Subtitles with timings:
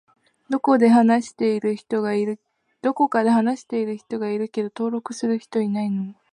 [0.49, 2.37] どこかで話している人がいる
[2.87, 6.15] けど登録する人いないの？